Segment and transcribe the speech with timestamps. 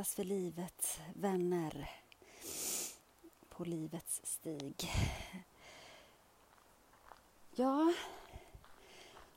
[0.00, 1.90] Andas för livet, vänner
[3.48, 4.90] på livets stig.
[7.54, 7.92] Ja,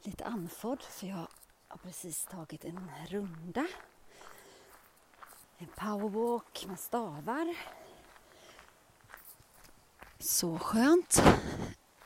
[0.03, 1.27] lite andfådd för jag
[1.67, 3.67] har precis tagit en runda.
[5.57, 7.57] En powerwalk med stavar.
[10.19, 11.23] Så skönt.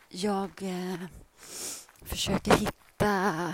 [0.09, 1.05] Jag eh,
[2.01, 3.53] försöker hitta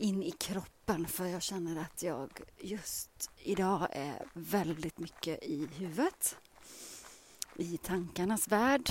[0.00, 6.36] in i kroppen för jag känner att jag just idag är väldigt mycket i huvudet.
[7.54, 8.90] I tankarnas värld.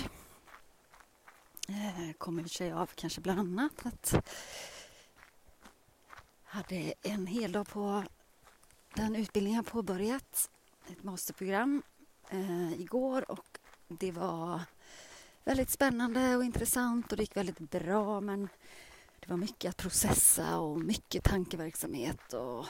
[1.67, 4.21] Eh, kommer sig av kanske bland annat att jag
[6.43, 8.03] hade en hel dag på
[8.93, 10.49] den utbildning jag påbörjat,
[10.87, 11.83] ett masterprogram,
[12.29, 14.61] eh, igår och det var
[15.43, 18.49] väldigt spännande och intressant och det gick väldigt bra men
[19.29, 22.65] det var mycket att processa och mycket tankeverksamhet och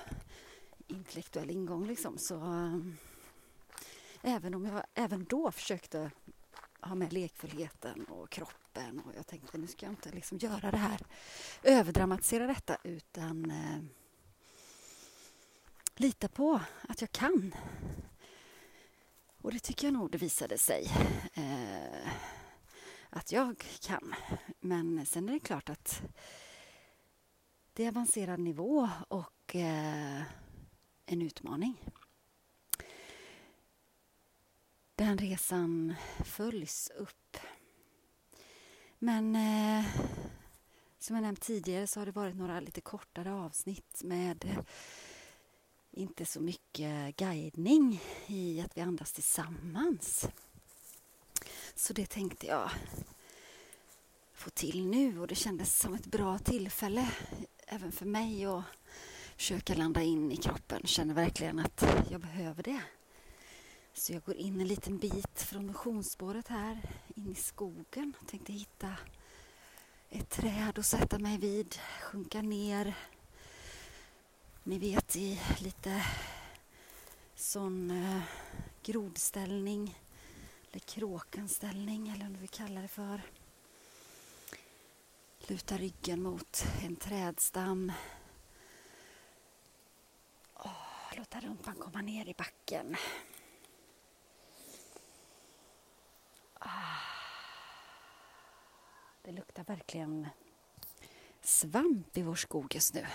[0.88, 2.17] intellektuell ingång liksom.
[2.17, 2.97] Så um,
[4.22, 6.11] även om jag även då försökte
[6.81, 10.78] ha med lekfullheten och kroppen och jag tänkte nu ska jag inte liksom göra det
[10.78, 11.02] här,
[11.64, 13.80] överdramatisera detta utan eh,
[15.95, 17.56] lita på att jag kan.
[19.41, 20.91] Och det tycker jag nog det visade sig.
[21.34, 22.12] Eh,
[23.09, 24.16] att jag kan.
[24.59, 26.02] Men sen är det klart att
[27.80, 30.22] det är avancerad nivå och eh,
[31.05, 31.77] en utmaning.
[34.95, 37.38] Den resan följs upp.
[38.97, 39.85] Men eh,
[41.00, 44.59] som jag nämnt tidigare så har det varit några lite kortare avsnitt med eh,
[45.91, 50.30] inte så mycket guidning i att vi andas tillsammans.
[51.75, 52.69] Så det tänkte jag
[54.33, 57.11] få till nu och det kändes som ett bra tillfälle
[57.70, 58.64] även för mig att
[59.38, 60.81] försöka landa in i kroppen.
[60.86, 62.81] Känner verkligen att jag behöver det.
[63.94, 66.81] Så jag går in en liten bit från motionsspåret här
[67.16, 68.13] in i skogen.
[68.28, 68.96] Tänkte hitta
[70.09, 72.94] ett träd och sätta mig vid, sjunka ner.
[74.63, 76.06] Ni vet i lite
[77.36, 78.22] sån eh,
[78.84, 79.97] grodställning
[80.72, 83.22] eller kråkanställning eller vad vi kallar det för.
[85.50, 87.92] Luta ryggen mot en trädstam.
[90.56, 92.96] Oh, låta rumpan komma ner i backen.
[96.54, 96.70] Ah.
[99.22, 100.28] Det luktar verkligen
[101.42, 103.06] svamp i vår skog just nu.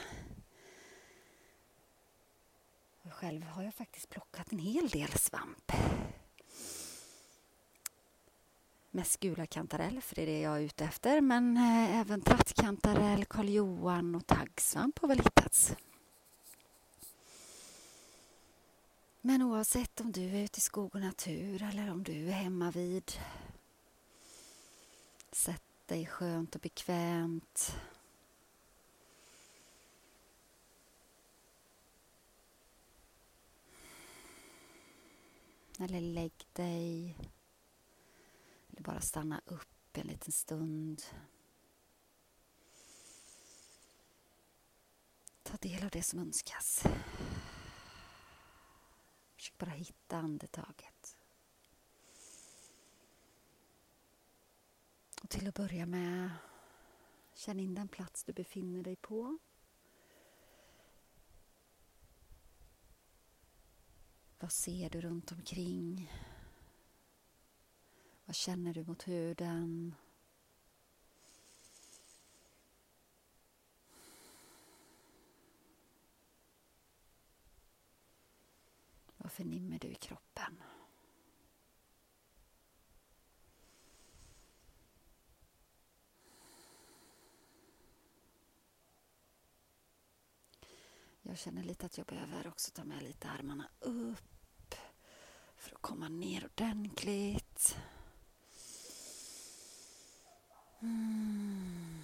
[3.10, 5.72] Själv har jag faktiskt plockat en hel del svamp.
[8.94, 11.20] Mest gula kantarell, för det är det jag är ute efter.
[11.20, 15.76] Men eh, även trattkantarell, Karl Johan och taggsvamp har väl hittats.
[19.20, 22.70] Men oavsett om du är ute i skog och natur eller om du är hemma
[22.70, 23.12] vid
[25.32, 27.76] Sätt dig skönt och bekvämt.
[35.78, 37.16] Eller lägg dig
[38.74, 41.02] eller bara stanna upp en liten stund.
[45.42, 46.82] Ta del av det som önskas.
[49.36, 51.18] Försök bara hitta andetaget.
[55.22, 56.30] Och till att börja med,
[57.34, 59.38] känn in den plats du befinner dig på.
[64.38, 66.10] Vad ser du runt omkring?
[68.26, 69.94] Vad känner du mot huden?
[79.16, 80.62] Vad förnimmer du i kroppen?
[91.22, 94.74] Jag känner lite att jag behöver också ta med lite armarna upp
[95.56, 97.76] för att komma ner ordentligt.
[100.84, 102.02] Mm.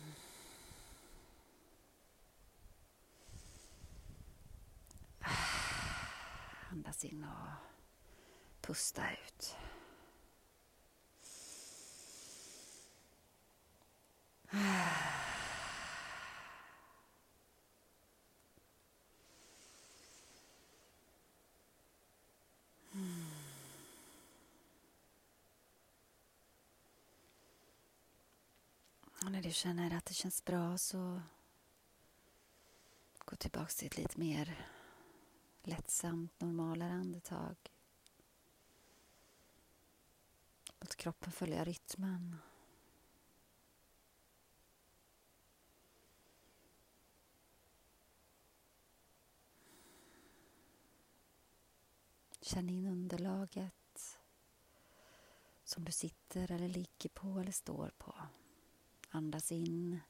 [6.71, 7.49] Andas in och
[8.61, 9.56] pusta ut.
[14.53, 15.26] Ah.
[29.40, 31.22] när du känner att det känns bra så
[33.19, 34.66] gå tillbaka till ett lite mer
[35.62, 37.56] lättsamt normalare andetag.
[40.81, 42.37] Låt kroppen följa rytmen.
[52.40, 54.19] Känn in underlaget
[55.64, 58.14] som du sitter eller ligger på eller står på.
[59.11, 60.01] Andas in.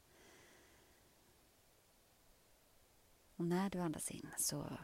[3.37, 4.79] Och när du andas in så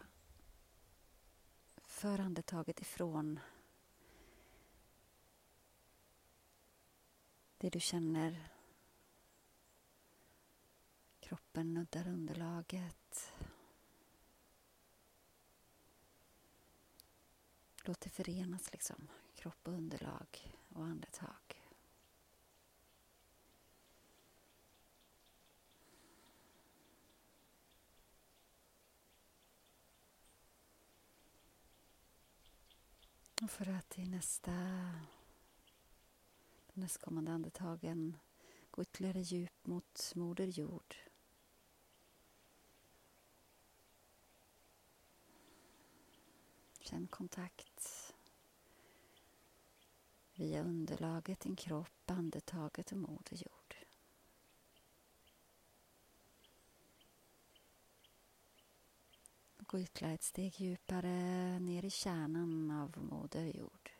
[1.82, 3.40] för andetaget ifrån
[7.58, 8.52] det du känner.
[11.20, 13.32] Kroppen nuddar underlaget.
[17.84, 19.08] Låt det förenas, liksom.
[19.34, 21.45] kropp och underlag och andetag.
[33.42, 34.52] Och för att i nästa
[36.74, 38.16] nästkommande andetagen
[38.70, 40.96] gå ytterligare djup mot Moder Jord.
[46.80, 48.14] Känn kontakt
[50.34, 53.65] via underlaget, din kropp, andetaget och Moder Jord.
[59.66, 63.90] Gå ytterligare ett steg djupare ner i kärnan av Moder Jord.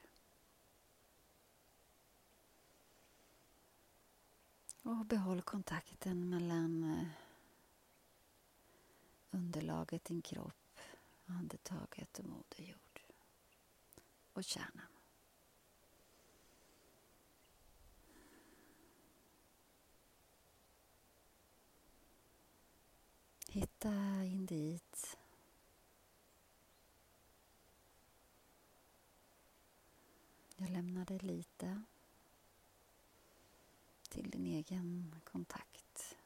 [4.82, 7.06] Och behåll kontakten mellan eh,
[9.30, 10.78] underlaget, din kropp,
[11.26, 13.00] andetaget och Moder Jord.
[14.32, 14.86] Och kärnan.
[23.48, 25.16] Hitta in dit.
[30.58, 31.82] Jag lämnar dig lite
[34.08, 36.16] till din egen kontakt.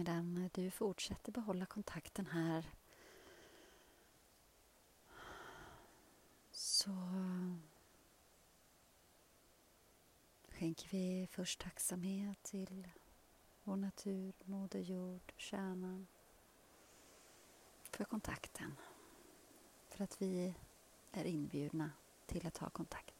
[0.00, 2.70] Medan du fortsätter behålla kontakten här
[6.50, 6.90] så
[10.48, 12.88] skänker vi först tacksamhet till
[13.62, 16.06] vår natur, Moder Jord, kärnan
[17.90, 18.76] för kontakten.
[19.88, 20.54] För att vi
[21.12, 21.90] är inbjudna
[22.26, 23.19] till att ha kontakt.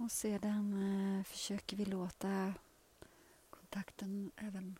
[0.00, 0.82] Och sedan
[1.18, 2.54] eh, försöker vi låta
[3.50, 4.78] kontakten även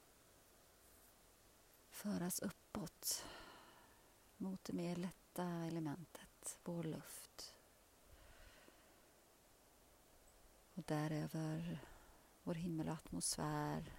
[1.90, 3.25] föras uppåt
[4.37, 7.54] mot det mer lätta elementet, vår luft.
[10.75, 11.78] Och däröver
[12.42, 13.92] vår himmel och atmosfär.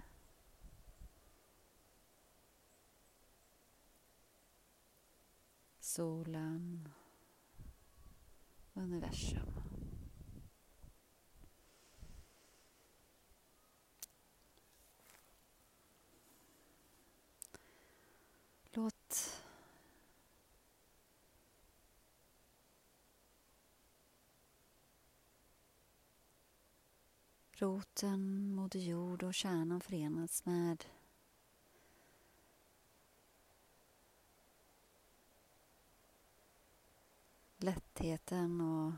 [5.80, 6.90] Solen,
[8.74, 9.61] universum.
[18.74, 19.44] Låt
[27.52, 30.86] roten, Moder Jord och kärnan förenas med
[37.58, 38.94] lättheten och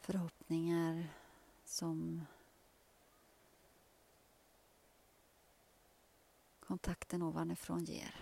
[0.00, 1.08] förhoppningar
[1.64, 2.26] som
[6.68, 8.14] kontakten ovanifrån ger.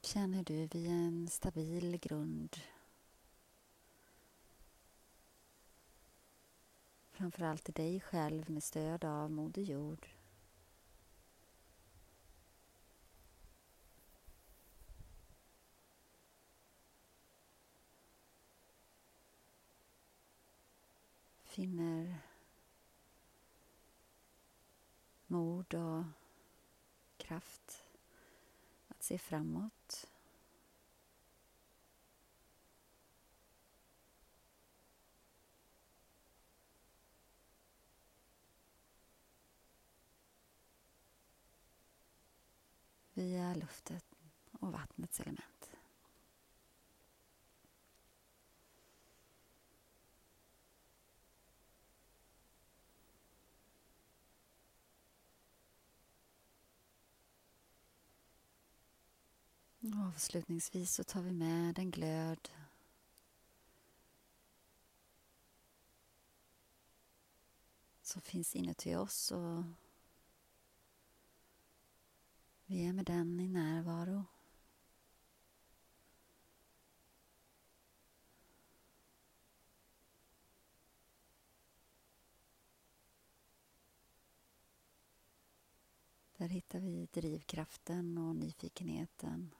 [0.00, 2.56] Känner du vid en stabil grund
[7.10, 10.17] framförallt i dig själv med stöd av Moder Jord
[21.58, 22.18] finner
[25.26, 26.04] mod och
[27.16, 27.84] kraft
[28.88, 30.10] att se framåt.
[43.14, 44.00] via luften
[44.52, 45.57] och vattnets element.
[59.80, 62.48] Avslutningsvis så tar vi med den glöd
[68.02, 69.64] som finns inuti oss och
[72.66, 74.24] vi är med den i närvaro.
[86.36, 89.54] Där hittar vi drivkraften och nyfikenheten.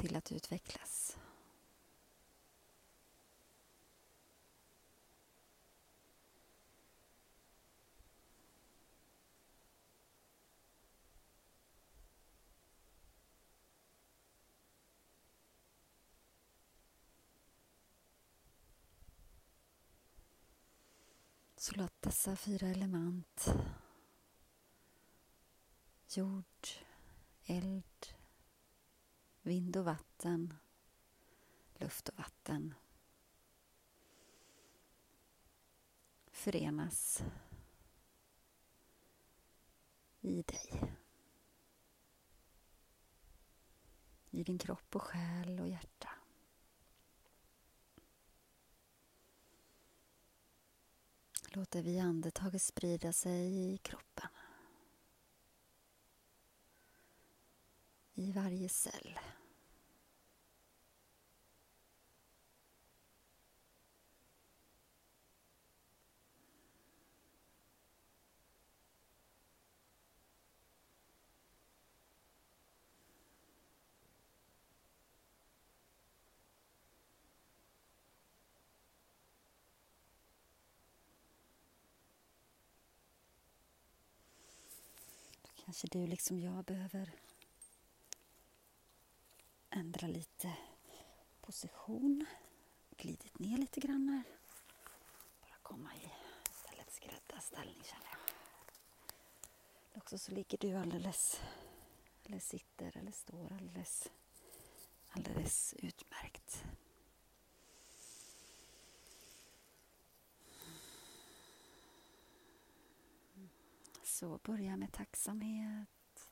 [0.00, 1.16] Till att utvecklas.
[21.56, 23.54] Så låt dessa fyra element
[26.08, 26.44] jord,
[27.46, 27.84] eld,
[29.42, 30.54] vind och vatten,
[31.74, 32.74] luft och vatten
[36.40, 37.22] förenas
[40.20, 40.96] i dig.
[44.30, 46.08] I din kropp och själ och hjärta.
[51.48, 54.28] Låter vi andetaget sprida sig i kroppen.
[58.20, 59.18] I varje cell.
[85.64, 87.10] Kanske du liksom jag behöver
[89.80, 90.56] ändra lite
[91.40, 92.26] position.
[92.96, 94.22] Glidit ner lite grann här.
[95.40, 96.10] Bara komma i
[96.50, 98.20] istället skräddarställning känner jag.
[99.90, 101.40] Eller också så ligger du alldeles,
[102.24, 104.10] eller sitter eller står alldeles,
[105.10, 106.64] alldeles utmärkt.
[114.02, 116.30] Så börja med tacksamhet.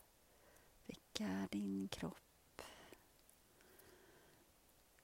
[0.87, 2.28] Vicka din kropp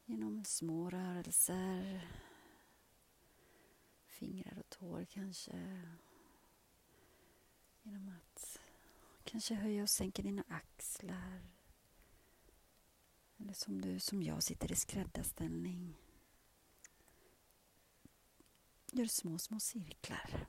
[0.04, 2.08] genom små rörelser.
[4.06, 5.82] Fingrar och tår kanske.
[7.82, 8.60] Genom att
[9.24, 11.40] kanske höja och sänka dina axlar.
[13.36, 15.94] Eller som du, som jag, sitter i skräddarställning.
[18.92, 20.46] Gör små, små cirklar.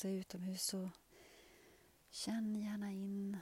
[0.00, 0.90] Sig är utomhus så
[2.10, 3.38] känn gärna in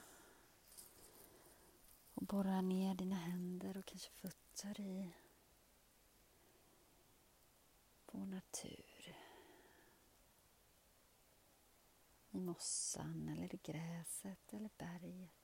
[2.15, 5.13] och borra ner dina händer och kanske fötter i
[8.07, 9.17] vår natur.
[12.31, 15.38] I mossan eller i gräset eller berget.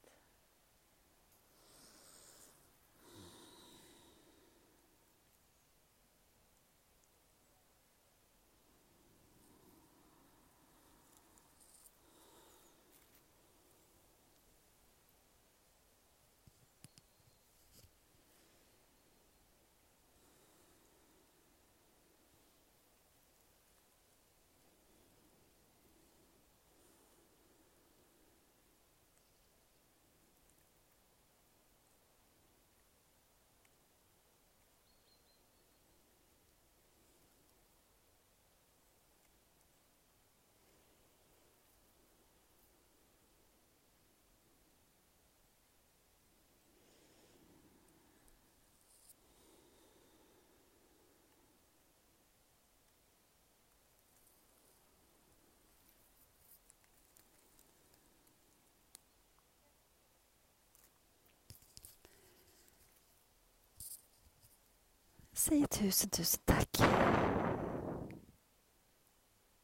[65.45, 66.77] Säger tusen, tusen tack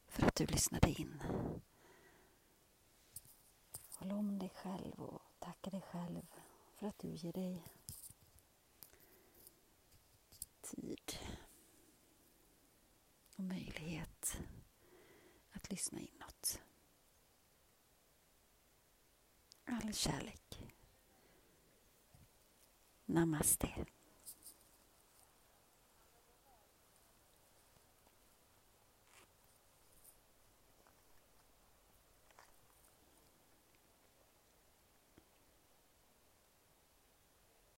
[0.07, 1.23] för att du lyssnade in.
[3.95, 6.27] Håll om dig själv och tacka dig själv
[6.77, 7.65] för att du ger dig
[10.61, 11.13] tid
[13.37, 14.41] och möjlighet
[15.53, 16.63] att lyssna inåt.
[19.65, 20.63] All kärlek.
[23.05, 23.87] Namaste.